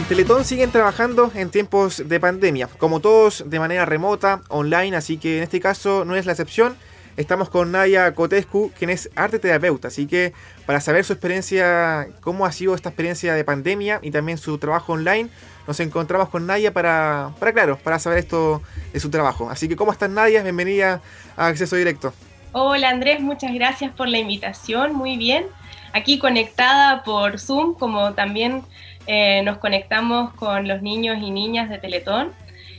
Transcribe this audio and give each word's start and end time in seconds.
En 0.00 0.06
Teletón 0.06 0.46
siguen 0.46 0.70
trabajando 0.70 1.30
en 1.34 1.50
tiempos 1.50 2.08
de 2.08 2.18
pandemia, 2.18 2.68
como 2.78 3.00
todos 3.00 3.44
de 3.50 3.58
manera 3.58 3.84
remota, 3.84 4.40
online, 4.48 4.96
así 4.96 5.18
que 5.18 5.36
en 5.36 5.42
este 5.42 5.60
caso 5.60 6.06
no 6.06 6.16
es 6.16 6.24
la 6.24 6.32
excepción. 6.32 6.74
Estamos 7.18 7.50
con 7.50 7.70
Nadia 7.70 8.14
Cotescu, 8.14 8.72
quien 8.78 8.88
es 8.88 9.10
arte 9.14 9.38
terapeuta, 9.38 9.88
así 9.88 10.06
que 10.06 10.32
para 10.64 10.80
saber 10.80 11.04
su 11.04 11.12
experiencia, 11.12 12.08
cómo 12.22 12.46
ha 12.46 12.52
sido 12.52 12.74
esta 12.74 12.88
experiencia 12.88 13.34
de 13.34 13.44
pandemia 13.44 13.98
y 14.00 14.10
también 14.10 14.38
su 14.38 14.56
trabajo 14.56 14.94
online, 14.94 15.28
nos 15.66 15.78
encontramos 15.80 16.30
con 16.30 16.46
Nadia 16.46 16.72
para, 16.72 17.32
para 17.38 17.52
claro, 17.52 17.76
para 17.76 17.98
saber 17.98 18.20
esto 18.20 18.62
de 18.94 19.00
su 19.00 19.10
trabajo. 19.10 19.50
Así 19.50 19.68
que, 19.68 19.76
¿cómo 19.76 19.92
estás 19.92 20.08
Nadia? 20.08 20.42
Bienvenida 20.42 21.02
a 21.36 21.48
Acceso 21.48 21.76
Directo. 21.76 22.14
Hola 22.52 22.88
Andrés, 22.88 23.20
muchas 23.20 23.52
gracias 23.52 23.92
por 23.92 24.08
la 24.08 24.16
invitación, 24.16 24.94
muy 24.94 25.18
bien. 25.18 25.44
Aquí 25.92 26.18
conectada 26.18 27.02
por 27.02 27.38
Zoom, 27.38 27.74
como 27.74 28.14
también 28.14 28.62
eh, 29.06 29.42
nos 29.42 29.58
conectamos 29.58 30.32
con 30.34 30.68
los 30.68 30.82
niños 30.82 31.18
y 31.20 31.30
niñas 31.30 31.68
de 31.68 31.78
Teletón. 31.78 32.32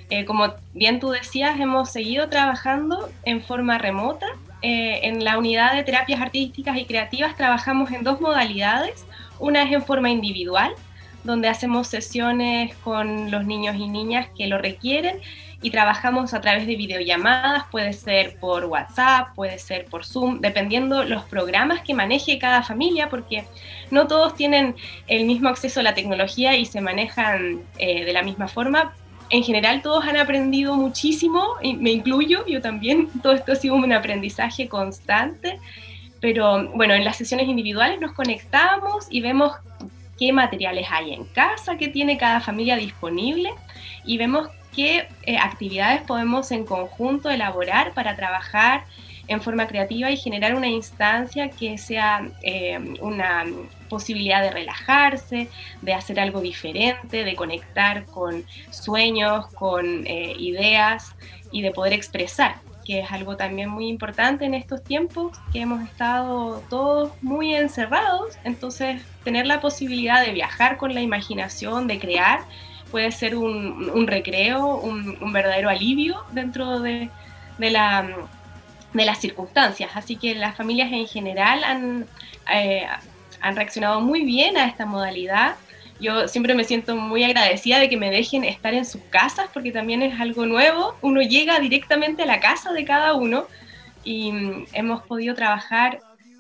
Eh, 0.10 0.26
como 0.26 0.54
bien 0.74 1.00
tú 1.00 1.10
decías, 1.10 1.60
hemos 1.60 1.90
seguido 1.90 2.30
trabajando 2.30 3.10
en 3.24 3.42
forma 3.42 3.78
remota. 3.78 4.28
Eh, 4.62 5.08
en 5.08 5.24
la 5.24 5.38
unidad 5.38 5.74
de 5.74 5.84
terapias 5.84 6.22
artísticas 6.22 6.78
y 6.78 6.86
creativas 6.86 7.36
trabajamos 7.36 7.92
en 7.92 8.04
dos 8.04 8.22
modalidades. 8.22 9.06
Una 9.40 9.64
es 9.64 9.72
en 9.72 9.84
forma 9.84 10.10
individual, 10.10 10.74
donde 11.24 11.48
hacemos 11.48 11.88
sesiones 11.88 12.76
con 12.84 13.32
los 13.32 13.46
niños 13.46 13.76
y 13.78 13.88
niñas 13.88 14.28
que 14.38 14.48
lo 14.48 14.58
requieren 14.58 15.18
y 15.62 15.70
trabajamos 15.70 16.34
a 16.34 16.42
través 16.42 16.66
de 16.66 16.76
videollamadas, 16.76 17.66
puede 17.70 17.94
ser 17.94 18.38
por 18.40 18.66
WhatsApp, 18.66 19.36
puede 19.36 19.60
ser 19.60 19.86
por 19.86 20.06
Zoom, 20.06 20.42
dependiendo 20.42 21.04
los 21.04 21.24
programas 21.26 21.82
que 21.82 21.94
maneje 21.94 22.40
cada 22.40 22.64
familia, 22.64 23.10
porque 23.10 23.46
no 23.92 24.08
todos 24.08 24.36
tienen 24.36 24.76
el 25.08 25.26
mismo 25.26 25.50
acceso 25.50 25.80
a 25.80 25.84
la 25.84 25.94
tecnología 25.94 26.58
y 26.58 26.66
se 26.66 26.82
manejan 26.82 27.62
eh, 27.78 28.04
de 28.06 28.14
la 28.14 28.24
misma 28.24 28.48
forma. 28.48 28.94
En 29.30 29.44
general 29.44 29.82
todos 29.82 30.04
han 30.06 30.18
aprendido 30.18 30.76
muchísimo, 30.76 31.46
y 31.62 31.76
me 31.76 31.92
incluyo, 31.92 32.44
yo 32.48 32.60
también, 32.62 33.10
todo 33.22 33.34
esto 33.34 33.52
ha 33.52 33.56
sido 33.56 33.76
un 33.76 33.94
aprendizaje 33.94 34.68
constante, 34.68 35.60
pero 36.20 36.70
bueno, 36.74 36.96
en 36.96 37.04
las 37.04 37.18
sesiones 37.18 37.48
individuales 37.48 38.00
nos 38.00 38.14
conectamos 38.14 39.08
y 39.10 39.22
vemos 39.22 39.54
qué 40.20 40.34
materiales 40.34 40.88
hay 40.92 41.14
en 41.14 41.26
casa, 41.26 41.78
qué 41.78 41.88
tiene 41.88 42.18
cada 42.18 42.42
familia 42.42 42.76
disponible 42.76 43.52
y 44.06 44.18
vemos 44.18 44.50
qué 44.76 45.08
eh, 45.24 45.38
actividades 45.38 46.02
podemos 46.04 46.52
en 46.52 46.66
conjunto 46.66 47.30
elaborar 47.30 47.94
para 47.94 48.16
trabajar 48.16 48.86
en 49.28 49.42
forma 49.42 49.68
creativa 49.68 50.12
y 50.12 50.18
generar 50.18 50.56
una 50.56 50.68
instancia 50.68 51.50
que 51.50 51.78
sea 51.78 52.30
eh, 52.42 52.78
una 53.00 53.46
posibilidad 53.90 54.42
de 54.42 54.52
relajarse, 54.52 55.48
de 55.82 55.94
hacer 55.94 56.20
algo 56.20 56.42
diferente, 56.42 57.24
de 57.24 57.36
conectar 57.36 58.06
con 58.06 58.44
sueños, 58.72 59.48
con 59.54 60.06
eh, 60.08 60.34
ideas 60.38 61.16
y 61.52 61.62
de 61.62 61.72
poder 61.72 61.94
expresar, 61.94 62.56
que 62.86 63.00
es 63.00 63.12
algo 63.12 63.38
también 63.38 63.70
muy 63.70 63.88
importante 63.88 64.46
en 64.46 64.54
estos 64.54 64.84
tiempos, 64.84 65.38
que 65.54 65.62
hemos 65.62 65.82
estado 65.84 66.62
todos 66.70 67.12
muy 67.22 67.56
encerrados, 67.56 68.38
entonces 68.44 69.02
tener 69.24 69.46
la 69.46 69.62
posibilidad 69.62 70.26
de 70.26 70.34
viajar 70.34 70.78
con 70.78 70.94
la 70.94 71.02
imaginación, 71.02 71.88
de 71.88 72.00
crear, 72.00 72.42
puede 72.92 73.12
ser 73.12 73.36
un, 73.36 74.06
recreo, 74.06 74.76
un, 74.76 75.34
verdadero 75.34 75.70
alivio 75.70 76.24
dentro 76.32 76.80
de, 76.80 77.10
la, 77.58 78.08
de, 78.94 79.06
las 79.06 79.20
circunstancias. 79.20 79.92
Así 79.96 80.18
que 80.18 80.36
las 80.36 80.56
familias 80.56 80.92
en 80.92 81.08
general 81.08 81.64
han, 81.64 82.06
eh, 82.54 82.86
han 83.40 83.56
reaccionado 83.56 84.02
muy 84.02 84.24
bien 84.24 84.58
a 84.58 84.66
esta 84.66 84.86
modalidad. 84.86 85.56
Yo 86.00 86.28
siempre 86.28 86.54
me 86.54 86.64
siento 86.64 86.96
muy 86.96 87.24
agradecida 87.24 87.80
de 87.80 87.88
que 87.88 87.98
me 87.98 88.12
dejen 88.12 88.44
estar 88.44 88.74
en 88.74 88.86
sus 88.86 89.02
casas 89.04 89.48
porque 89.54 89.72
también 89.72 90.02
es 90.02 90.20
algo 90.20 90.46
nuevo. 90.46 90.96
Uno 91.02 91.22
llega 91.22 91.60
directamente 91.60 92.24
a 92.24 92.26
la 92.26 92.40
casa 92.40 92.74
de 92.74 92.84
cada 92.86 93.14
uno 93.14 93.46
y 94.04 94.32
mm, 94.32 94.66
hemos 94.74 95.04
podido 95.04 95.36
trabajar 95.36 96.00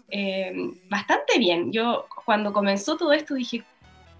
eh, 0.09 0.53
bastante 0.89 1.39
bien. 1.39 1.71
Yo 1.71 2.07
cuando 2.25 2.51
comenzó 2.51 2.97
todo 2.97 3.13
esto 3.13 3.35
dije, 3.35 3.63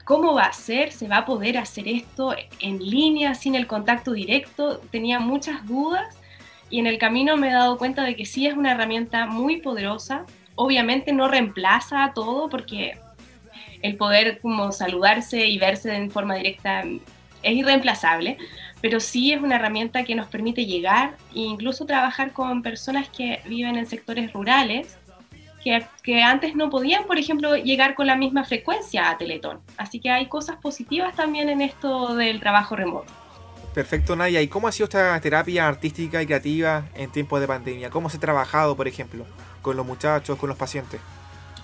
¿Cómo 0.04 0.34
va 0.34 0.46
a 0.46 0.54
ser? 0.54 0.92
¿Se 0.92 1.08
va 1.08 1.18
a 1.18 1.26
poder 1.26 1.58
hacer 1.58 1.88
esto 1.88 2.36
en 2.60 2.80
línea, 2.80 3.36
sin 3.36 3.56
el 3.56 3.68
contacto 3.68 4.14
directo? 4.14 4.80
Tenía 4.92 5.20
muchas 5.20 5.66
dudas 5.68 6.18
y 6.70 6.80
en 6.80 6.88
el 6.88 6.98
camino 6.98 7.38
me 7.38 7.50
he 7.50 7.54
dado 7.54 7.78
cuenta 7.78 8.04
de 8.04 8.16
que 8.16 8.26
sí 8.26 8.48
es 8.48 8.56
una 8.56 8.72
herramienta 8.72 9.26
muy 9.28 9.58
poderosa. 9.58 10.26
Obviamente 10.56 11.14
no 11.14 11.28
reemplaza 11.28 12.04
a 12.04 12.14
todo 12.14 12.50
porque 12.50 12.98
el 13.82 13.96
poder 13.96 14.40
como 14.40 14.72
saludarse 14.72 15.46
y 15.48 15.58
verse 15.60 15.96
en 15.96 16.10
forma 16.12 16.36
directa 16.36 16.84
es 17.44 17.54
irreemplazable, 17.54 18.38
pero 18.82 19.00
sí 19.00 19.34
es 19.34 19.42
una 19.42 19.56
herramienta 19.56 20.04
que 20.04 20.16
nos 20.16 20.28
permite 20.28 20.66
llegar 20.66 21.18
e 21.36 21.40
incluso 21.40 21.86
trabajar 21.86 22.34
con 22.34 22.62
personas 22.62 23.10
que 23.10 23.42
viven 23.46 23.76
en 23.76 23.88
sectores 23.88 24.34
rurales 24.34 24.98
que, 25.62 26.24
antes 26.24 26.56
no 26.56 26.70
podían, 26.70 27.06
por 27.06 27.18
ejemplo, 27.18 27.56
llegar 27.56 27.96
con 27.96 28.08
la 28.08 28.16
misma 28.16 28.44
frecuencia 28.44 29.10
a 29.10 29.18
Teletón. 29.18 29.60
Así 29.78 30.00
que 30.00 30.10
hay 30.10 30.28
cosas 30.28 30.58
positivas 30.58 31.16
también 31.16 31.50
en 31.50 31.62
esto 31.62 32.16
del 32.16 32.40
trabajo 32.40 32.76
remoto. 32.76 33.12
Perfecto, 33.74 34.16
Naya. 34.16 34.42
¿Y 34.42 34.48
cómo 34.48 34.68
ha 34.68 34.72
sido 34.72 34.86
esta 34.86 35.20
terapia 35.22 35.68
artística 35.68 36.22
y 36.22 36.26
creativa 36.26 36.86
en 36.96 37.10
tiempos 37.10 37.40
de 37.40 37.48
pandemia? 37.48 37.90
¿Cómo 37.90 38.10
se 38.10 38.18
ha 38.18 38.20
trabajado, 38.20 38.76
por 38.76 38.88
ejemplo, 38.88 39.26
con 39.62 39.78
los 39.78 39.86
muchachos, 39.86 40.38
con 40.38 40.50
los 40.50 40.58
pacientes? 40.58 41.00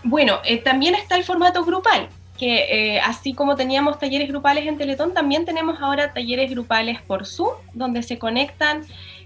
Bueno, 0.03 0.39
eh, 0.45 0.57
también 0.57 0.95
está 0.95 1.17
el 1.17 1.23
formato 1.23 1.65
grupal, 1.65 2.07
que 2.37 2.95
eh, 2.95 2.99
así 2.99 3.33
como 3.33 3.55
teníamos 3.55 3.99
talleres 3.99 4.27
grupales 4.29 4.67
en 4.67 4.77
Teletón, 4.77 5.13
también 5.13 5.45
tenemos 5.45 5.81
ahora 5.81 6.13
talleres 6.13 6.49
grupales 6.51 7.01
por 7.01 7.25
Zoom, 7.25 7.53
donde 7.73 8.03
se 8.03 8.17
conectan 8.17 8.83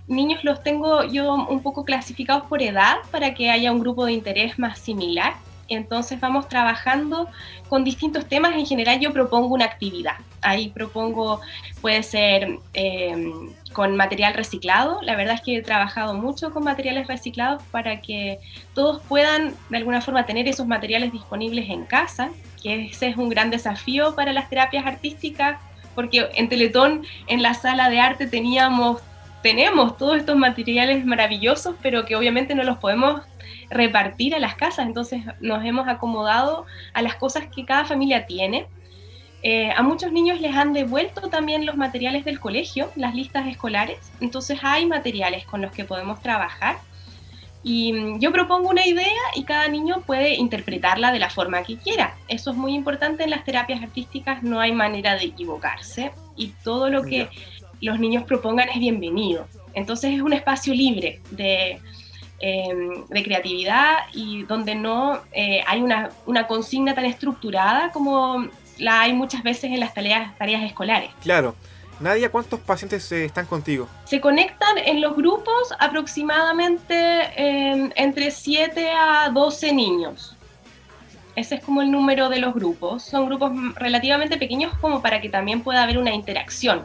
niños 0.08 0.44
los 0.44 0.62
tengo 0.64 1.04
yo 1.06 1.34
un 1.34 1.62
poco 1.62 1.86
clasificados 1.86 2.44
por 2.44 2.62
edad 2.62 2.98
para 3.12 3.34
que 3.34 3.50
haya 3.50 3.72
un 3.72 3.80
grupo 3.80 4.06
de 4.06 4.14
interés 4.14 4.60
más 4.60 4.80
similar. 4.80 5.34
Entonces 5.68 6.20
vamos 6.20 6.50
trabajando 6.50 7.30
con 7.70 7.84
distintos 7.84 8.26
temas. 8.26 8.54
En 8.56 8.66
general 8.66 9.00
yo 9.00 9.14
propongo 9.14 9.56
una 9.56 9.66
actividad. 9.66 10.18
Ahí 10.42 10.70
propongo, 10.70 11.40
puede 11.80 12.04
ser 12.04 12.60
eh, 12.74 13.32
con 13.74 13.96
material 13.96 14.34
reciclado. 14.34 15.02
La 15.02 15.16
verdad 15.16 15.36
es 15.36 15.42
que 15.42 15.58
he 15.58 15.62
trabajado 15.62 16.14
mucho 16.14 16.52
con 16.52 16.64
materiales 16.64 17.08
reciclados 17.08 17.64
para 17.72 18.02
que 18.02 18.40
todos 18.74 19.02
puedan 19.04 19.54
de 19.70 19.78
alguna 19.78 20.02
forma 20.02 20.26
tener 20.26 20.48
esos 20.48 20.68
materiales 20.68 21.12
disponibles 21.12 21.70
en 21.70 21.86
casa, 21.86 22.30
que 22.62 22.88
ese 22.88 23.08
es 23.08 23.18
un 23.18 23.30
gran 23.30 23.50
desafío 23.50 24.16
para 24.16 24.34
las 24.34 24.50
terapias 24.50 24.86
artísticas, 24.86 25.60
porque 25.96 26.30
en 26.36 26.50
Teletón, 26.50 27.06
en 27.28 27.42
la 27.42 27.54
sala 27.54 27.90
de 27.90 28.00
arte, 28.00 28.28
teníamos 28.28 29.02
tenemos 29.42 29.98
todos 29.98 30.18
estos 30.18 30.38
materiales 30.38 31.06
maravillosos, 31.06 31.76
pero 31.82 32.06
que 32.06 32.16
obviamente 32.16 32.54
no 32.56 32.64
los 32.64 32.78
podemos 32.78 33.22
repartir 33.70 34.36
a 34.36 34.40
las 34.40 34.56
casas, 34.56 34.86
entonces 34.86 35.24
nos 35.40 35.66
hemos 35.66 35.88
acomodado 35.88 36.66
a 36.94 37.02
las 37.02 37.16
cosas 37.16 37.46
que 37.48 37.66
cada 37.66 37.86
familia 37.86 38.26
tiene. 38.26 38.68
Eh, 39.44 39.72
a 39.72 39.82
muchos 39.82 40.12
niños 40.12 40.40
les 40.40 40.56
han 40.56 40.74
devuelto 40.74 41.30
también 41.30 41.66
los 41.66 41.76
materiales 41.76 42.26
del 42.26 42.40
colegio, 42.40 42.92
las 42.96 43.16
listas 43.16 43.48
escolares, 43.48 44.12
entonces 44.20 44.60
hay 44.62 44.86
materiales 44.86 45.46
con 45.46 45.62
los 45.62 45.72
que 45.72 45.84
podemos 45.84 46.22
trabajar. 46.22 46.78
Y 47.64 47.94
mm, 47.94 48.20
yo 48.20 48.32
propongo 48.32 48.70
una 48.70 48.86
idea 48.86 49.22
y 49.36 49.44
cada 49.44 49.68
niño 49.68 50.02
puede 50.06 50.36
interpretarla 50.36 51.12
de 51.12 51.20
la 51.20 51.30
forma 51.30 51.64
que 51.64 51.78
quiera. 51.78 52.16
Eso 52.28 52.52
es 52.52 52.58
muy 52.58 52.74
importante 52.74 53.24
en 53.24 53.30
las 53.30 53.44
terapias 53.44 53.82
artísticas, 53.82 54.44
no 54.44 54.60
hay 54.60 54.72
manera 54.72 55.16
de 55.16 55.26
equivocarse 55.26 56.12
y 56.36 56.50
todo 56.64 56.90
lo 56.90 57.04
que 57.04 57.30
los 57.82 58.00
niños 58.00 58.24
propongan 58.24 58.70
es 58.70 58.80
bienvenido. 58.80 59.48
Entonces 59.74 60.14
es 60.14 60.22
un 60.22 60.34
espacio 60.34 60.74
libre 60.74 61.22
de, 61.32 61.80
em, 62.40 63.06
creatividad 63.08 63.98
y 64.14 64.44
donde 64.44 64.76
no 64.76 65.22
eh, 65.32 65.64
hay 65.68 65.82
una, 65.82 66.10
consigna 66.48 66.96
tan 66.96 67.06
estructurada 67.06 67.92
como 67.92 68.48
la 68.78 69.02
hay 69.02 69.14
muchas 69.14 69.44
veces 69.44 69.66
en 69.66 69.80
las 69.80 69.94
tareas, 69.94 70.38
tareas 70.38 70.64
escolares. 70.64 71.12
Claro. 71.22 71.56
Nadia, 72.00 72.32
¿cuántos 72.32 72.60
pacientes 72.60 73.12
eh, 73.12 73.26
están 73.26 73.46
contigo? 73.46 73.88
Se 74.06 74.20
conectan 74.20 74.78
en 74.80 75.02
los 75.02 75.16
grupos 75.16 75.72
aproximadamente 75.80 76.96
em, 77.36 77.92
entre 77.96 78.32
7 78.32 78.90
a 78.90 79.30
12 79.30 79.72
niños. 79.72 80.36
Ese 81.36 81.56
es 81.56 81.64
como 81.64 81.82
el 81.82 81.92
número 81.92 82.28
de 82.30 82.40
los 82.40 82.54
grupos. 82.54 83.04
Son 83.04 83.28
grupos 83.28 83.52
relativamente 83.76 84.38
pequeños 84.38 84.74
como 84.80 85.02
para 85.02 85.22
que 85.22 85.30
también 85.30 85.62
pueda 85.62 85.84
haber 85.84 86.00
una 86.00 86.14
interacción 86.14 86.84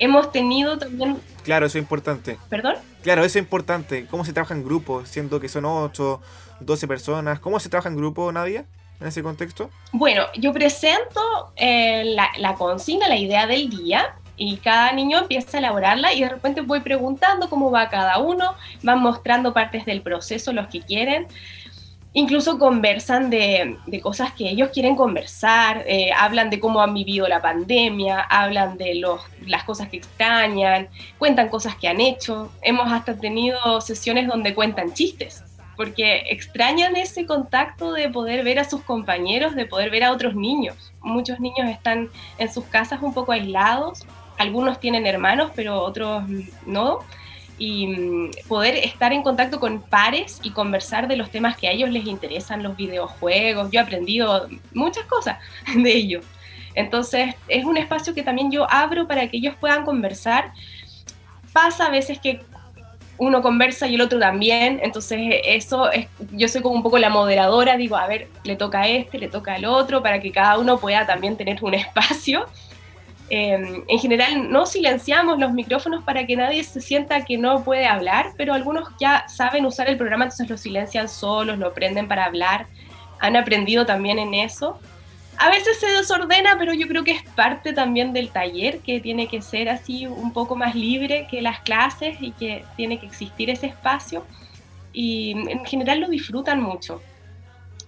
hemos 0.00 0.32
tenido 0.32 0.78
también... 0.78 1.18
Claro, 1.44 1.66
eso 1.66 1.78
es 1.78 1.82
importante. 1.82 2.38
¿Perdón? 2.48 2.76
Claro, 3.02 3.22
eso 3.22 3.38
es 3.38 3.42
importante. 3.42 4.06
¿Cómo 4.10 4.24
se 4.24 4.32
trabaja 4.32 4.54
en 4.54 4.64
grupo? 4.64 5.06
Siendo 5.06 5.38
que 5.38 5.48
son 5.48 5.64
8, 5.66 6.20
12 6.60 6.88
personas. 6.88 7.38
¿Cómo 7.38 7.60
se 7.60 7.68
trabaja 7.68 7.88
en 7.88 7.96
grupo, 7.96 8.32
Nadia, 8.32 8.64
en 9.00 9.06
ese 9.06 9.22
contexto? 9.22 9.70
Bueno, 9.92 10.24
yo 10.36 10.52
presento 10.52 11.20
eh, 11.56 12.14
la, 12.38 12.54
consigna, 12.54 13.08
la 13.08 13.16
idea 13.16 13.46
del 13.46 13.70
día, 13.70 14.14
y 14.36 14.56
cada 14.56 14.92
niño 14.92 15.18
empieza 15.18 15.58
a 15.58 15.60
elaborarla 15.60 16.14
y 16.14 16.22
de 16.22 16.30
repente 16.30 16.62
voy 16.62 16.80
preguntando 16.80 17.50
cómo 17.50 17.70
va 17.70 17.90
cada 17.90 18.18
uno, 18.18 18.54
van 18.82 18.98
mostrando 19.00 19.52
partes 19.52 19.84
del 19.84 20.00
proceso 20.00 20.52
los 20.52 20.68
que 20.68 20.80
quieren. 20.80 21.26
incluso 22.12 22.58
conversan 22.58 23.30
de, 23.30 23.76
cosas 24.02 24.32
que 24.32 24.48
ellos 24.48 24.70
quieren 24.72 24.96
conversar, 24.96 25.84
eh, 25.86 26.10
hablan 26.16 26.48
de 26.50 26.58
cómo 26.58 26.80
han 26.80 26.94
vivido 26.94 27.28
la 27.28 27.40
pandemia, 27.42 28.20
hablan 28.20 28.78
de 28.78 28.94
los, 28.96 29.20
las 29.46 29.62
cosas 29.64 29.88
que 29.90 29.98
extrañan, 29.98 30.88
cuentan 31.18 31.50
cosas 31.50 31.76
que 31.76 31.86
han 31.86 32.00
hecho. 32.00 32.50
Hemos 32.62 32.90
hasta 32.90 33.14
tenido 33.16 33.80
sesiones 33.82 34.26
donde 34.26 34.54
cuentan 34.54 34.94
chistes, 34.94 35.44
porque 35.80 36.24
extrañan 36.28 36.94
ese 36.94 37.24
contacto 37.24 37.94
de 37.94 38.10
poder 38.10 38.44
ver 38.44 38.58
a 38.58 38.68
sus 38.68 38.82
compañeros, 38.82 39.54
de 39.54 39.64
poder 39.64 39.88
ver 39.88 40.04
a 40.04 40.12
otros 40.12 40.34
niños. 40.34 40.92
Muchos 41.00 41.40
niños 41.40 41.70
están 41.70 42.10
en 42.36 42.52
sus 42.52 42.66
casas 42.66 43.00
un 43.00 43.14
poco 43.14 43.32
aislados, 43.32 44.04
algunos 44.36 44.78
tienen 44.78 45.06
hermanos, 45.06 45.52
pero 45.56 45.82
otros 45.82 46.24
no 46.66 46.98
y 47.56 47.86
mm, 47.86 48.30
poder 48.46 48.76
estar 48.76 49.14
en 49.14 49.22
contacto 49.22 49.58
con 49.58 49.80
pares 49.80 50.38
y 50.42 50.50
conversar 50.50 51.08
de 51.08 51.16
los 51.16 51.30
temas 51.30 51.56
que 51.56 51.68
a 51.68 51.70
ellos 51.70 51.88
les 51.88 52.04
interesan, 52.04 52.62
los 52.62 52.76
videojuegos. 52.76 53.70
Yo 53.70 53.80
he 53.80 53.82
aprendido 53.82 54.50
muchas 54.74 55.06
cosas 55.06 55.38
de 55.74 55.92
ello. 55.94 56.20
Entonces 56.74 57.36
es 57.48 57.64
un 57.64 57.78
espacio 57.78 58.14
que 58.14 58.22
también 58.22 58.50
yo 58.50 58.70
abro 58.70 59.08
para 59.08 59.30
que 59.30 59.38
ellos 59.38 59.54
puedan 59.58 59.86
conversar. 59.86 60.52
Pasa 61.54 61.86
a 61.86 61.90
veces 61.90 62.18
que 62.18 62.42
uno 63.20 63.42
conversa 63.42 63.86
y 63.86 63.96
el 63.96 64.00
otro 64.00 64.18
también, 64.18 64.80
entonces 64.82 65.20
eso 65.44 65.92
es, 65.92 66.06
yo 66.32 66.48
soy 66.48 66.62
como 66.62 66.74
un 66.74 66.82
poco 66.82 66.98
la 66.98 67.10
moderadora, 67.10 67.76
digo, 67.76 67.96
a 67.96 68.06
ver, 68.06 68.28
le 68.44 68.56
toca 68.56 68.80
a 68.80 68.88
este, 68.88 69.18
le 69.18 69.28
toca 69.28 69.54
al 69.54 69.66
otro, 69.66 70.02
para 70.02 70.20
que 70.20 70.32
cada 70.32 70.58
uno 70.58 70.78
pueda 70.78 71.06
también 71.06 71.36
tener 71.36 71.62
un 71.62 71.74
espacio. 71.84 72.46
Em, 73.28 73.84
en 73.86 73.98
general 73.98 74.50
no 74.50 74.64
silenciamos 74.64 75.38
los 75.38 75.52
micrófonos 75.52 76.02
para 76.02 76.26
que 76.26 76.34
nadie 76.34 76.64
se 76.64 76.80
sienta 76.80 77.24
que 77.26 77.36
no 77.36 77.62
puede 77.62 77.86
hablar, 77.86 78.32
pero 78.38 78.54
algunos 78.54 78.88
ya 78.98 79.28
saben 79.28 79.66
usar 79.66 79.90
el 79.90 79.98
programa, 79.98 80.24
entonces 80.24 80.48
lo 80.48 80.56
silencian 80.56 81.06
solos, 81.06 81.58
lo 81.58 81.74
prenden 81.74 82.08
para 82.08 82.24
hablar, 82.24 82.66
han 83.20 83.36
aprendido 83.36 83.84
también 83.84 84.18
en 84.18 84.32
eso. 84.32 84.80
A 85.40 85.48
veces 85.48 85.80
se 85.80 85.86
desordena, 85.86 86.56
pero 86.58 86.74
yo 86.74 86.86
creo 86.86 87.02
que 87.02 87.12
es 87.12 87.22
parte 87.22 87.72
también 87.72 88.12
del 88.12 88.28
taller, 88.28 88.80
que 88.80 89.00
tiene 89.00 89.26
que 89.26 89.40
ser 89.40 89.70
así 89.70 90.06
un 90.06 90.34
poco 90.34 90.54
más 90.54 90.74
libre 90.74 91.26
que 91.30 91.40
las 91.40 91.60
clases 91.60 92.18
y 92.20 92.32
que 92.32 92.62
tiene 92.76 93.00
que 93.00 93.06
existir 93.06 93.48
ese 93.48 93.66
espacio. 93.68 94.26
Y 94.92 95.30
en 95.48 95.64
general 95.64 96.00
lo 96.00 96.08
disfrutan 96.08 96.60
mucho 96.60 97.00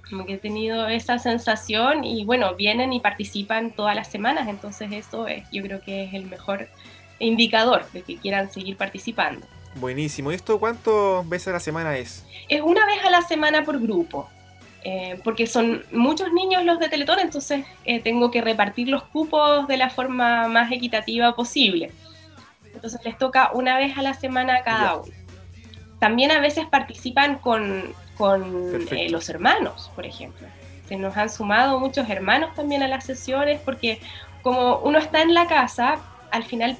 como 0.09 0.27
que 0.27 0.35
he 0.35 0.39
tenido 0.39 0.89
esa 0.89 1.19
sensación 1.19 2.05
y 2.05 2.25
bueno, 2.25 2.55
vienen 2.55 2.93
y 2.93 3.01
participan 3.01 3.71
todas 3.71 3.97
las 3.97 4.09
semanas, 4.09 4.47
entonces 4.49 4.93
eso 4.93 5.27
es, 5.27 5.45
yo 5.51 5.63
creo 5.63 5.81
que 5.81 6.05
es 6.05 6.15
el 6.15 6.27
mejor 6.27 6.69
indicador 7.19 7.91
de 7.93 8.03
que 8.03 8.17
quieran 8.17 8.53
seguir 8.53 8.77
participando. 8.77 9.47
Buenísimo. 9.77 10.31
¿Y 10.31 10.35
esto 10.35 10.59
cuántas 10.61 11.27
veces 11.29 11.49
a 11.49 11.53
la 11.53 11.61
semana 11.61 11.97
es? 11.97 12.27
Es 12.49 12.61
una 12.61 12.85
vez 12.85 13.03
a 13.05 13.11
la 13.11 13.23
semana 13.23 13.65
por 13.65 13.81
grupo, 13.81 14.29
eh, 14.85 15.21
porque 15.23 15.47
son 15.47 15.85
muchos 15.93 16.33
niños 16.33 16.65
los 16.65 16.79
de 16.79 16.89
Teletón, 16.89 17.21
entonces 17.21 17.65
eh, 17.85 18.01
tengo 18.01 18.31
que 18.31 18.41
repartir 18.41 18.89
los 18.89 19.05
cupos 19.05 19.67
de 19.69 19.77
la 19.77 19.91
forma 19.91 20.49
más 20.49 20.73
equitativa 20.73 21.35
posible. 21.35 21.93
Entonces 22.75 23.01
les 23.05 23.19
toca 23.19 23.51
una 23.53 23.77
vez 23.77 23.97
a 23.97 24.03
la 24.03 24.15
semana 24.15 24.57
a 24.57 24.63
cada 24.63 24.97
uno. 24.97 25.13
También 25.99 26.33
a 26.33 26.41
veces 26.41 26.67
participan 26.67 27.39
con 27.39 27.95
con 28.17 28.87
eh, 28.91 29.09
los 29.11 29.29
hermanos, 29.29 29.91
por 29.95 30.07
ejemplo. 30.07 30.47
Se 30.89 30.97
nos 30.97 31.17
han 31.17 31.31
sumado 31.31 31.81
muchos 31.81 32.09
hermanos 32.09 32.55
también 32.55 32.83
a 32.83 32.89
las 32.89 33.05
sesiones 33.05 33.61
porque 33.65 34.01
como 34.43 34.79
uno 34.79 34.99
está 34.99 35.23
en 35.23 35.35
la 35.35 35.47
casa, 35.47 35.99
al 36.31 36.45
final 36.45 36.77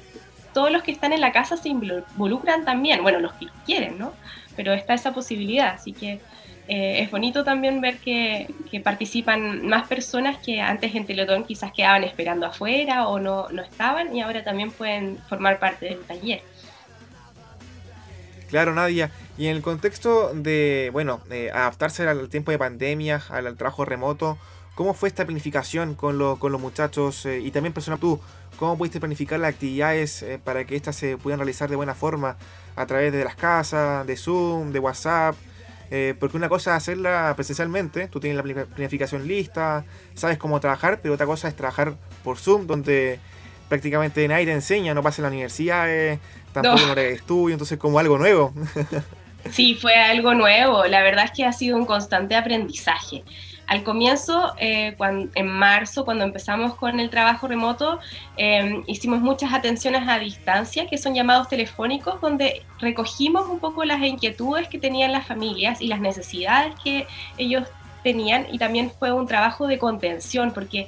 todos 0.53 0.71
los 0.71 0.83
que 0.83 0.91
están 0.91 1.13
en 1.13 1.21
la 1.21 1.31
casa 1.31 1.57
se 1.57 1.69
involucran 1.69 2.63
también, 2.63 3.01
bueno, 3.01 3.19
los 3.19 3.33
que 3.33 3.47
quieren, 3.65 3.97
¿no? 3.97 4.13
Pero 4.55 4.73
está 4.73 4.93
esa 4.93 5.13
posibilidad, 5.13 5.73
así 5.73 5.93
que 5.93 6.21
eh, 6.67 7.01
es 7.01 7.11
bonito 7.11 7.43
también 7.43 7.81
ver 7.81 7.97
que, 7.97 8.47
participan 8.83 9.67
más 9.67 9.87
personas 9.87 10.37
que 10.37 10.59
antes 10.59 10.95
en 10.95 11.05
Teletón 11.05 11.43
quizás 11.43 11.71
quedaban 11.71 12.03
esperando 12.03 12.45
afuera 12.45 13.07
o 13.07 13.19
no, 13.19 13.47
no 13.49 13.61
estaban 13.61 14.15
y 14.15 14.21
ahora 14.21 14.43
también 14.43 14.71
pueden 14.71 15.17
formar 15.29 15.59
parte 15.59 15.85
del 15.87 15.99
taller. 15.99 16.41
Claro, 18.49 18.73
Nadia. 18.73 19.11
Y 19.37 19.47
en 19.47 19.55
el 19.55 19.61
contexto 19.61 20.31
de, 20.33 20.89
bueno, 20.93 21.21
adaptarse 21.53 22.07
al 22.07 22.29
tiempo 22.29 22.51
de 22.51 22.59
pandemia, 22.59 23.21
al, 23.29 23.55
trabajo 23.57 23.83
remoto, 23.83 24.37
¿cómo 24.75 24.93
fue 24.93 25.09
esta 25.09 25.25
planificación 25.25 25.95
con, 25.95 26.37
con 26.37 26.51
los 26.51 26.61
muchachos? 26.61 27.25
Eh, 27.25 27.39
y 27.39 27.51
también, 27.51 27.73
persona, 27.73 27.97
tú, 27.97 28.19
¿cómo 28.57 28.77
pudiste 28.77 28.99
planificar 28.99 29.39
las 29.39 29.53
actividades 29.53 30.21
eh, 30.21 30.39
para 30.43 30.65
que 30.65 30.75
éstas 30.75 30.95
se 30.95 31.17
puedan 31.17 31.39
realizar 31.39 31.69
de 31.69 31.75
buena 31.75 31.95
forma 31.95 32.37
a 32.75 32.85
través 32.85 33.11
de 33.11 33.23
las 33.23 33.35
casas, 33.35 34.05
de 34.05 34.15
Zoom, 34.15 34.71
de 34.71 34.79
WhatsApp? 34.79 35.35
Eh, 35.95 36.15
porque 36.19 36.37
una 36.37 36.49
cosa 36.49 36.71
es 36.71 36.77
hacerla 36.77 37.33
presencialmente, 37.35 38.07
tú 38.07 38.19
tienes 38.19 38.43
la 38.43 38.65
planificación 38.65 39.27
lista, 39.27 39.85
sabes 40.15 40.39
cómo 40.39 40.59
trabajar, 40.59 41.01
pero 41.03 41.13
otra 41.13 41.27
cosa 41.27 41.47
es 41.47 41.55
trabajar 41.55 41.93
por 42.23 42.39
Zoom, 42.39 42.65
donde 42.65 43.19
prácticamente 43.69 44.27
nadie 44.27 44.47
te 44.47 44.53
enseña, 44.53 44.95
no 44.95 45.03
pasa 45.03 45.21
en 45.21 45.23
la 45.25 45.29
universidad, 45.29 46.17
tampoco 46.51 46.83
no. 46.87 46.93
en 46.93 47.13
estudio, 47.13 47.53
entonces 47.53 47.77
como 47.77 47.99
algo 47.99 48.17
nuevo. 48.17 48.53
Sí, 49.51 49.75
fue 49.75 49.93
algo 49.95 50.33
nuevo. 50.33 50.85
La 50.85 51.03
verdad 51.03 51.25
es 51.25 51.31
que 51.31 51.45
ha 51.45 51.51
sido 51.51 51.75
un 51.75 51.85
constante 51.85 52.33
aprendizaje. 52.33 53.25
Al 53.67 53.83
comienzo, 53.83 54.53
eh, 54.57 54.95
en 55.35 55.47
marzo, 55.47 56.05
cuando 56.05 56.23
empezamos 56.23 56.75
con 56.75 56.99
el 56.99 57.09
trabajo 57.09 57.47
remoto, 57.47 57.99
em, 58.37 58.83
hicimos 58.87 59.21
muchas 59.21 59.53
atenciones 59.53 60.07
a 60.07 60.19
distancia, 60.19 60.87
que 60.87 60.97
son 60.97 61.15
llamados 61.15 61.47
telefónicos, 61.47 62.19
donde 62.21 62.63
recogimos 62.79 63.47
un 63.47 63.59
poco 63.59 63.85
las 63.85 64.01
inquietudes 64.01 64.67
que 64.67 64.79
tenían 64.79 65.11
las 65.11 65.25
familias 65.25 65.81
y 65.81 65.87
las 65.87 66.01
necesidades 66.01 66.75
que 66.83 67.07
ellos 67.37 67.67
tenían, 68.03 68.47
y 68.51 68.57
también 68.57 68.91
fue 68.91 69.11
un 69.13 69.27
trabajo 69.27 69.67
de 69.67 69.77
contención, 69.77 70.51
porque 70.53 70.87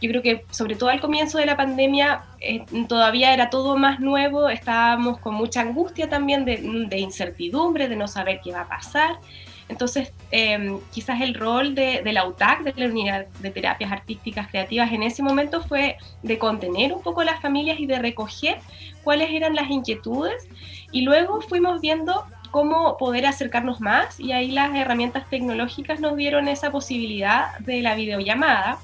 yo 0.00 0.08
creo 0.10 0.22
que 0.22 0.44
sobre 0.50 0.76
todo 0.76 0.90
al 0.90 1.00
comienzo 1.00 1.38
de 1.38 1.46
la 1.46 1.56
pandemia 1.56 2.22
eh, 2.40 2.64
todavía 2.88 3.34
era 3.34 3.50
todo 3.50 3.76
más 3.76 3.98
nuevo, 3.98 4.48
estábamos 4.48 5.18
con 5.18 5.34
mucha 5.34 5.60
angustia 5.60 6.08
también 6.08 6.44
de, 6.44 6.98
incertidumbre, 6.98 7.88
de 7.88 7.96
no 7.96 8.06
saber 8.06 8.40
qué 8.42 8.52
va 8.52 8.62
a 8.62 8.68
pasar. 8.68 9.18
Entonces, 9.68 10.12
em, 10.30 10.80
quizás 10.92 11.20
el 11.20 11.34
rol 11.34 11.74
de, 11.74 12.02
la 12.12 12.26
UTAC, 12.26 12.62
de 12.62 12.72
la 12.76 12.86
Unidad 12.86 13.26
de 13.40 13.50
Terapias 13.50 13.92
Artísticas 13.92 14.48
Creativas, 14.48 14.92
en 14.92 15.02
ese 15.02 15.22
momento 15.22 15.62
fue 15.62 15.96
de 16.22 16.38
contener 16.38 16.92
un 16.92 17.02
poco 17.02 17.22
las 17.22 17.40
familias 17.40 17.78
y 17.78 17.86
de 17.86 17.98
recoger 17.98 18.58
cuáles 19.04 19.30
eran 19.30 19.54
las 19.54 19.70
inquietudes. 19.70 20.48
Y 20.90 21.02
luego 21.02 21.40
fuimos 21.42 21.80
viendo 21.80 22.24
cómo 22.50 22.96
poder 22.96 23.26
acercarnos 23.26 23.80
más 23.80 24.18
y 24.18 24.32
ahí 24.32 24.50
las 24.50 24.74
herramientas 24.74 25.28
tecnológicas 25.28 26.00
nos 26.00 26.16
dieron 26.16 26.48
esa 26.48 26.70
posibilidad 26.70 27.58
de 27.58 27.82
la 27.82 27.94
videollamada 27.94 28.78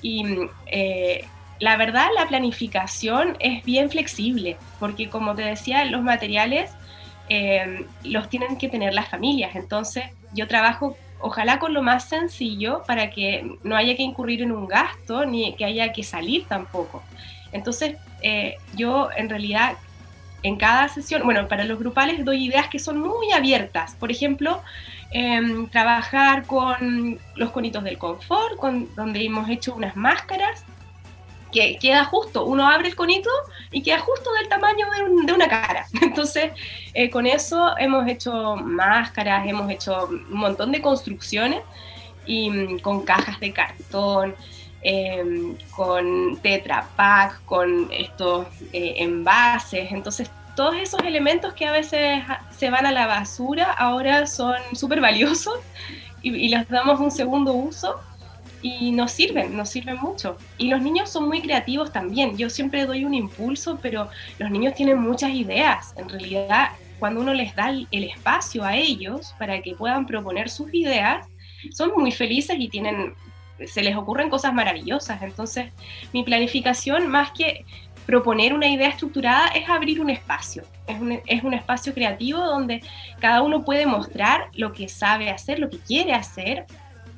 y 0.00 0.24
eh, 0.66 1.26
la 1.60 1.76
verdad, 1.76 2.06
la 2.16 2.28
planificación 2.28 3.36
es 3.40 3.64
bien 3.64 3.90
flexible, 3.90 4.56
porque 4.78 5.08
como 5.08 5.34
te 5.34 5.42
decía, 5.42 5.84
los 5.84 6.02
materiales 6.02 6.70
eh, 7.28 7.86
los 8.04 8.28
tienen 8.28 8.56
que 8.56 8.68
tener 8.68 8.94
las 8.94 9.08
familias. 9.08 9.54
Entonces, 9.56 10.04
yo 10.32 10.46
trabajo 10.46 10.96
ojalá 11.20 11.58
con 11.58 11.74
lo 11.74 11.82
más 11.82 12.08
sencillo 12.08 12.82
para 12.86 13.10
que 13.10 13.58
no 13.64 13.76
haya 13.76 13.96
que 13.96 14.02
incurrir 14.02 14.42
en 14.42 14.52
un 14.52 14.68
gasto 14.68 15.26
ni 15.26 15.54
que 15.54 15.64
haya 15.64 15.92
que 15.92 16.02
salir 16.02 16.46
tampoco. 16.46 17.02
Entonces, 17.52 17.96
eh, 18.22 18.56
yo 18.74 19.10
en 19.16 19.28
realidad 19.28 19.76
en 20.44 20.56
cada 20.56 20.88
sesión, 20.88 21.22
bueno, 21.24 21.48
para 21.48 21.64
los 21.64 21.78
grupales 21.78 22.24
doy 22.24 22.46
ideas 22.46 22.68
que 22.68 22.78
son 22.78 23.00
muy 23.00 23.32
abiertas. 23.32 23.96
Por 23.96 24.12
ejemplo, 24.12 24.62
Em, 25.10 25.68
trabajar 25.68 26.44
con 26.44 27.18
los 27.34 27.50
conitos 27.50 27.82
del 27.82 27.96
confort, 27.96 28.56
con, 28.58 28.94
donde 28.94 29.24
hemos 29.24 29.48
hecho 29.48 29.74
unas 29.74 29.96
máscaras 29.96 30.64
que 31.50 31.78
queda 31.78 32.04
justo, 32.04 32.44
uno 32.44 32.68
abre 32.68 32.88
el 32.88 32.96
conito 32.96 33.30
y 33.70 33.82
queda 33.82 34.00
justo 34.00 34.32
del 34.32 34.48
tamaño 34.48 34.86
de, 35.24 35.32
una 35.32 35.48
cara. 35.48 35.86
Entonces, 36.02 36.52
eh, 36.94 37.10
con 37.10 37.26
eso 37.26 37.76
hemos 37.78 38.06
hecho 38.08 38.56
máscaras, 38.56 39.46
hemos 39.46 39.70
hecho 39.70 40.06
un 40.06 40.38
montón 40.38 40.72
de 40.72 40.80
construcciones 40.80 41.62
y 42.26 42.50
mm, 42.50 42.78
con 42.80 43.04
cajas 43.04 43.40
de 43.40 43.52
cartón, 43.52 44.34
em, 44.82 45.56
con 45.74 46.38
Tetra 46.42 46.86
Pak, 46.96 47.44
con 47.44 47.88
estos 47.92 48.46
eh, 48.72 48.94
envases. 48.98 49.90
Entonces, 49.90 50.30
todos 50.54 50.76
esos 50.76 51.00
elementos 51.02 51.54
que 51.54 51.66
a 51.66 51.72
veces 51.72 52.22
se 52.50 52.70
van 52.70 52.84
a 52.84 52.92
la 52.92 53.06
basura 53.06 53.72
ahora 53.72 54.26
son 54.26 54.56
súper 54.74 55.00
valiosos 55.00 55.58
y, 56.20 56.34
y, 56.34 56.48
les 56.48 56.68
damos 56.68 56.98
un 56.98 57.12
segundo 57.12 57.52
uso 57.52 58.00
y 58.62 58.90
nos 58.90 59.12
sirven, 59.12 59.56
nos 59.56 59.70
sirven 59.70 59.96
mucho. 59.96 60.36
Y 60.56 60.68
los 60.68 60.82
niños 60.82 61.10
son 61.10 61.28
muy 61.28 61.40
creativos 61.40 61.92
también. 61.92 62.36
Yo 62.36 62.50
siempre 62.50 62.86
doy 62.86 63.04
un 63.04 63.14
impulso, 63.14 63.78
pero 63.80 64.08
los 64.38 64.50
niños 64.50 64.74
tienen 64.74 64.98
muchas 65.00 65.30
ideas. 65.30 65.94
En 65.96 66.08
realidad, 66.08 66.70
cuando 66.98 67.20
uno 67.20 67.34
les 67.34 67.54
da 67.54 67.70
el 67.70 68.04
espacio 68.04 68.64
a 68.64 68.76
ellos 68.76 69.34
para 69.38 69.60
que 69.62 69.74
puedan 69.74 70.06
proponer 70.06 70.50
sus 70.50 70.72
ideas, 70.74 71.26
son 71.72 71.92
muy 71.96 72.12
felices 72.12 72.56
y 72.58 72.68
tienen 72.68 73.14
se 73.66 73.82
les 73.82 73.96
ocurren 73.96 74.30
cosas 74.30 74.52
maravillosas. 74.52 75.20
Entonces, 75.22 75.72
mi 76.12 76.22
planificación, 76.22 77.08
más 77.08 77.32
que 77.32 77.64
proponer 78.06 78.54
una 78.54 78.68
idea 78.68 78.88
estructurada 78.88 79.48
es 79.48 79.68
abrir 79.68 80.00
un 80.00 80.08
espacio, 80.08 80.62
es 80.86 80.98
un, 80.98 81.20
es 81.26 81.44
un 81.44 81.52
espacio 81.52 81.92
creativo 81.92 82.38
donde 82.38 82.80
cada 83.20 83.42
uno 83.42 83.64
puede 83.64 83.84
mostrar 83.84 84.48
lo 84.54 84.72
que 84.72 84.88
sabe 84.88 85.28
hacer, 85.28 85.58
lo 85.58 85.68
que 85.68 85.78
quiere 85.78 86.14
hacer 86.14 86.64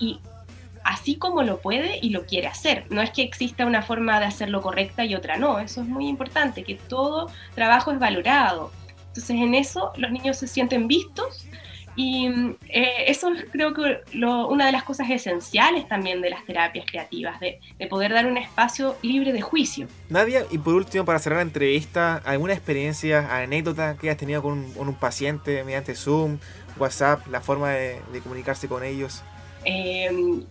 y 0.01 0.19
así 0.85 1.17
como 1.17 1.43
lo 1.43 1.61
puede 1.61 1.99
y 2.01 2.11
lo 2.11 2.27
quiere 2.27 2.47
hacer. 2.47 2.87
No 2.91 3.03
es 3.03 3.11
que 3.11 3.23
exista 3.23 3.67
una 3.67 3.83
forma 3.83 4.21
de 4.21 4.27
hacerlo 4.27 4.63
correcta 4.63 5.05
y 5.05 5.15
otra 5.15 5.37
no, 5.37 5.59
eso 5.59 5.83
es 5.83 5.89
muy 5.89 6.09
importante, 6.09 6.65
que 6.65 6.75
todo 6.75 7.31
trabajo 7.55 7.93
es 7.93 7.99
valorado. 7.99 8.71
Entonces 9.09 9.31
en 9.31 9.55
eso 9.55 9.93
los 9.97 10.11
niños 10.11 10.37
se 10.37 10.47
sienten 10.47 10.87
vistos 10.87 11.47
y 11.97 12.29
eh, 12.69 13.05
eso 13.09 13.33
es 13.33 13.45
creo 13.51 13.75
que 13.75 14.01
una 14.15 14.67
de 14.67 14.73
las 14.73 14.85
cosas 14.85 15.11
esenciales 15.11 15.89
también 15.89 16.21
de 16.23 16.31
las 16.31 16.45
terapias 16.45 16.87
creativas, 16.87 17.39
de, 17.41 17.61
poder 17.89 18.13
dar 18.13 18.27
un 18.27 18.37
espacio 18.37 18.97
libre 19.03 19.33
de 19.33 19.41
juicio. 19.41 19.89
Nadia, 20.09 20.47
y 20.51 20.59
por 20.59 20.75
último, 20.75 21.05
para 21.05 21.19
cerrar 21.19 21.39
la 21.39 21.43
entrevista, 21.43 22.23
¿alguna 22.25 22.53
experiencia, 22.53 23.37
anécdota 23.37 23.97
que 23.97 24.09
hayas 24.09 24.19
tenido 24.19 24.43
con 24.43 24.65
un, 24.77 24.95
paciente 24.95 25.65
mediante 25.65 25.95
Zoom, 25.95 26.39
WhatsApp, 26.79 27.27
la 27.29 27.41
forma 27.41 27.71
de, 27.71 28.01
comunicarse 28.23 28.69
con 28.69 28.85
ellos? 28.85 29.23
Em, 29.65 30.45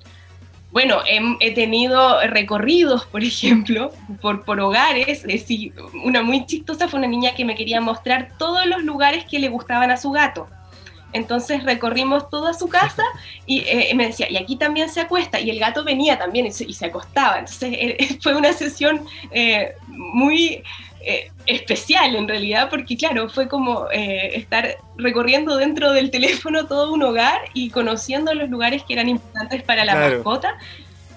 bueno, 0.71 0.99
he, 1.39 1.51
tenido 1.51 2.21
recorridos, 2.27 3.05
por 3.05 3.23
ejemplo, 3.23 3.91
por, 4.21 4.45
por 4.45 4.59
hogares. 4.59 5.23
decir, 5.23 5.73
una 6.03 6.21
muy 6.21 6.45
chistosa 6.45 6.87
fue 6.87 6.99
una 6.99 7.07
niña 7.07 7.33
que 7.33 7.43
me 7.43 7.55
quería 7.55 7.81
mostrar 7.81 8.29
todos 8.37 8.65
los 8.67 8.83
lugares 8.83 9.25
que 9.25 9.39
le 9.39 9.49
gustaban 9.49 9.89
a 9.89 9.97
su 9.97 10.11
gato. 10.11 10.47
Entonces 11.11 11.63
recorrimos 11.63 12.29
toda 12.29 12.53
su 12.53 12.67
casa 12.67 13.03
y 13.45 13.61
eh, 13.61 13.91
me 13.95 14.07
decía, 14.07 14.29
y 14.29 14.37
aquí 14.37 14.57
también 14.57 14.89
se 14.89 15.01
acuesta. 15.01 15.39
Y 15.39 15.49
el 15.49 15.59
gato 15.59 15.83
venía 15.83 16.19
también 16.19 16.45
y 16.45 16.51
se, 16.51 16.85
acostaba. 16.85 17.39
Entonces 17.39 17.73
eh, 17.73 18.17
fue 18.21 18.35
una 18.35 18.53
sesión 18.53 19.05
eh, 19.31 19.73
muy 19.87 20.63
especial 21.45 22.15
en 22.15 22.27
realidad, 22.27 22.69
porque 22.69 22.97
claro, 22.97 23.29
fue 23.29 23.47
como 23.47 23.87
estar 23.91 24.77
recorriendo 24.97 25.57
dentro 25.57 25.91
del 25.91 26.11
teléfono 26.17 26.67
todo 26.67 26.93
un 26.93 27.03
hogar 27.03 27.41
y 27.53 27.69
conociendo 27.69 28.33
los 28.33 28.49
lugares 28.49 28.83
que 28.83 28.93
eran 28.93 29.09
importantes 29.09 29.63
para 29.63 29.85
la 29.85 29.95
mascota, 29.95 30.57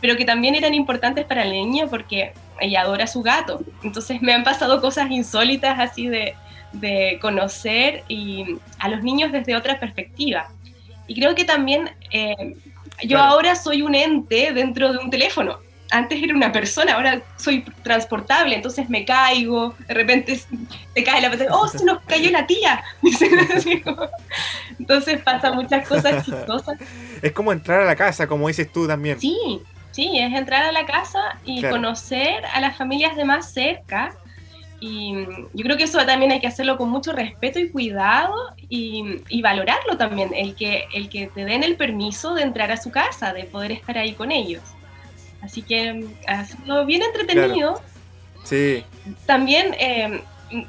pero 0.01 0.17
que 0.17 0.25
también 0.25 0.55
eran 0.55 0.75
importantes 0.75 1.25
para 1.25 1.45
la 1.45 1.53
niña 1.53 1.87
porque 1.89 2.33
ella 2.61 2.83
adora 2.83 3.05
a 3.05 3.09
su 3.09 3.23
gato. 3.23 3.61
Entonces 3.83 4.23
me 4.23 4.33
han 4.33 4.45
pasado 4.45 4.81
cosas 4.81 5.11
insólitas 5.11 5.79
así 5.79 6.09
de 6.09 6.35
de 6.73 7.19
conocer 7.21 8.03
y 8.09 8.57
a 8.79 8.89
los 8.89 9.03
niños 9.03 9.33
desde 9.33 9.57
otra 9.57 9.79
perspectiva. 9.79 10.49
Y 11.07 11.15
creo 11.15 11.35
que 11.35 11.45
también 11.45 11.91
eh, 12.11 12.57
yo 13.05 13.19
ahora 13.19 13.55
soy 13.55 13.83
un 13.83 13.95
ente 13.95 14.53
dentro 14.53 14.93
de 14.93 14.99
un 14.99 15.11
teléfono. 15.11 15.59
Antes 15.93 16.23
era 16.23 16.35
una 16.35 16.51
persona, 16.51 16.95
ahora 16.95 17.23
soy 17.37 17.63
transportable, 17.83 18.57
entonces 18.57 18.89
me 18.89 19.05
caigo, 19.05 19.75
de 19.87 19.95
repente 19.95 20.41
te 20.95 21.05
cae 21.05 21.21
la 21.21 21.29
pantalla, 21.29 21.55
¡oh, 21.55 21.69
se 21.69 21.85
nos 21.85 22.01
cayó 22.03 22.31
la 22.31 22.47
tía! 22.47 22.83
entonces 24.79 25.21
pasa 25.23 25.53
muchas 25.53 25.87
cosas 25.87 26.25
chistosas. 26.25 26.79
Es 27.23 27.31
como 27.33 27.53
entrar 27.53 27.83
a 27.83 27.85
la 27.85 27.95
casa, 27.95 28.27
como 28.27 28.49
dices 28.49 28.73
tú 28.73 28.89
también. 28.89 29.21
Sí, 29.21 29.61
sí, 29.93 30.19
es 30.19 30.33
entrar 30.35 30.65
a 30.65 30.73
la 30.73 30.87
casa 30.87 31.39
y 31.45 31.63
conocer 31.63 32.45
a 32.53 32.61
las 32.61 32.77
familias 32.77 33.15
de 33.15 33.25
más 33.25 33.53
cerca 33.53 34.17
y 34.85 35.15
yo 35.55 35.63
creo 35.63 35.77
que 35.77 35.85
eso 35.85 36.05
también 36.05 36.33
hay 36.33 36.41
que 36.41 36.49
hacerlo 36.49 36.77
con 36.77 36.91
mucho 36.91 37.13
respeto 37.13 37.61
y 37.61 37.71
cuidado 37.71 38.35
y, 38.69 39.41
valorarlo 39.41 39.97
también, 39.97 40.33
el 40.35 40.57
que, 40.57 40.87
el 40.93 41.09
que 41.09 41.29
te 41.29 41.45
den 41.45 41.63
el 41.63 41.77
permiso 41.77 42.35
de 42.35 42.43
entrar 42.43 42.73
a 42.73 42.77
su 42.77 42.91
casa, 42.91 43.33
de 43.33 43.45
poder 43.45 43.71
estar 43.71 43.97
ahí 43.97 44.15
con 44.15 44.33
ellos. 44.33 44.61
Así 45.43 45.63
que 45.63 46.07
hacerlo 46.27 46.87
bien 46.87 47.03
entretenido. 47.03 47.81
Sí. 48.45 48.85
También 49.27 49.75
eh, 49.79 50.23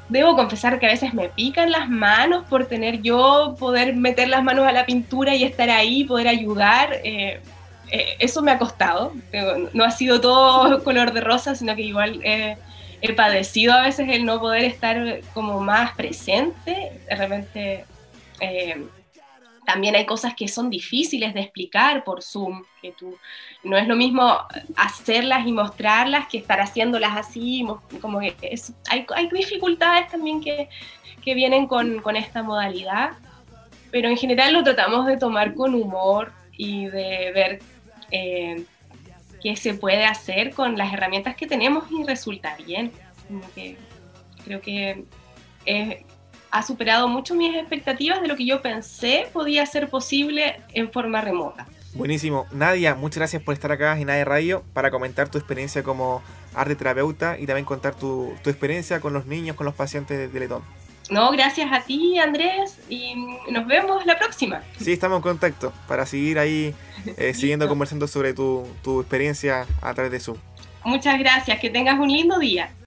debo 0.08 0.36
confesar 0.36 0.78
que 0.78 0.86
a 0.86 0.90
veces 0.90 1.14
me 1.14 1.28
pican 1.28 1.70
las 1.70 1.88
manos 1.88 2.44
por 2.48 2.66
tener 2.66 3.00
yo, 3.02 3.56
poder 3.58 3.94
meter 3.94 4.28
las 4.28 4.42
manos 4.42 4.66
a 4.66 4.72
la 4.72 4.86
pintura 4.86 5.34
y 5.34 5.44
estar 5.44 5.70
ahí, 5.70 6.04
poder 6.04 6.28
ayudar. 6.28 6.94
Eh, 7.04 7.40
eh, 7.90 8.16
eso 8.18 8.42
me 8.42 8.50
ha 8.50 8.58
costado. 8.58 9.12
No 9.72 9.84
ha 9.84 9.90
sido 9.90 10.20
todo 10.20 10.82
color 10.84 11.12
de 11.12 11.20
rosa, 11.20 11.54
sino 11.54 11.76
que 11.76 11.82
igual 11.82 12.20
he 12.22 12.56
padecido 13.14 13.74
a 13.74 13.82
veces 13.82 14.08
el 14.08 14.24
no 14.24 14.40
poder 14.40 14.64
estar 14.64 15.20
como 15.32 15.60
más 15.60 15.94
presente. 15.94 17.00
De 17.08 17.16
repente 17.16 17.84
eh, 18.40 18.84
también 19.64 19.94
hay 19.96 20.06
cosas 20.06 20.34
que 20.34 20.48
son 20.48 20.70
difíciles 20.70 21.34
de 21.34 21.40
explicar 21.40 22.04
por 22.04 22.22
Zoom, 22.22 22.64
que 22.80 22.92
tú 22.92 23.16
no 23.62 23.76
es 23.76 23.86
lo 23.88 23.96
mismo 23.96 24.38
hacerlas 24.76 25.46
y 25.46 25.52
mostrarlas 25.52 26.28
que 26.28 26.38
estar 26.38 26.60
haciéndolas 26.60 27.16
así, 27.16 27.66
como 28.00 28.20
que 28.20 28.36
hay, 28.88 29.06
hay, 29.14 29.28
dificultades 29.28 30.10
también 30.10 30.40
que, 30.40 30.68
que 31.22 31.34
vienen 31.34 31.66
con, 31.66 32.00
con, 32.00 32.16
esta 32.16 32.42
modalidad, 32.42 33.12
pero 33.90 34.08
en 34.08 34.16
general 34.16 34.52
lo 34.52 34.62
tratamos 34.62 35.06
de 35.06 35.16
tomar 35.16 35.54
con 35.54 35.74
humor 35.74 36.32
y 36.56 36.86
de 36.86 37.32
ver 37.32 37.58
eh, 38.10 38.64
qué 39.42 39.56
se 39.56 39.74
puede 39.74 40.04
hacer 40.04 40.52
con 40.54 40.76
las 40.76 40.92
herramientas 40.92 41.36
que 41.36 41.46
tenemos 41.46 41.84
y 41.90 42.04
resulta 42.04 42.56
bien. 42.56 42.92
creo 44.44 44.60
que 44.60 45.04
ha 46.54 46.62
superado 46.62 47.08
mucho 47.08 47.34
mis 47.34 47.52
expectativas 47.56 48.22
de 48.22 48.28
lo 48.28 48.36
que 48.36 48.46
yo 48.46 48.62
pensé 48.62 49.26
podía 49.32 49.66
ser 49.66 49.90
posible 49.90 50.60
en 50.72 50.88
forma 50.92 51.20
remota. 51.20 51.66
Buenísimo. 51.94 52.46
Nadia, 52.52 52.94
muchas 52.94 53.18
gracias 53.18 53.42
por 53.42 53.54
estar 53.54 53.72
acá 53.72 53.98
en 53.98 54.08
AE 54.08 54.24
Radio 54.24 54.62
para 54.72 54.92
comentar 54.92 55.28
tu 55.28 55.36
experiencia 55.36 55.82
como 55.82 56.22
arte 56.54 56.76
terapeuta 56.76 57.36
y 57.40 57.46
también 57.46 57.64
contar 57.64 57.96
tu, 57.96 58.32
tu 58.44 58.50
experiencia 58.50 59.00
con 59.00 59.12
los 59.12 59.26
niños, 59.26 59.56
con 59.56 59.66
los 59.66 59.74
pacientes 59.74 60.16
de 60.16 60.28
Teletón. 60.28 60.62
No, 61.10 61.32
gracias 61.32 61.72
a 61.72 61.80
ti, 61.80 62.20
Andrés, 62.20 62.78
y 62.88 63.16
nos 63.50 63.66
vemos 63.66 64.06
la 64.06 64.16
próxima. 64.16 64.62
Sí, 64.78 64.92
estamos 64.92 65.16
en 65.16 65.22
contacto 65.22 65.72
para 65.88 66.06
seguir 66.06 66.38
ahí 66.38 66.72
eh, 67.16 67.34
siguiendo 67.34 67.66
conversando 67.66 68.06
sobre 68.06 68.32
tu, 68.32 68.64
tu 68.84 69.00
experiencia 69.00 69.66
a 69.82 69.92
través 69.92 70.12
de 70.12 70.20
Zoom. 70.20 70.38
Muchas 70.84 71.18
gracias, 71.18 71.58
que 71.58 71.70
tengas 71.70 71.98
un 71.98 72.12
lindo 72.12 72.38
día. 72.38 72.70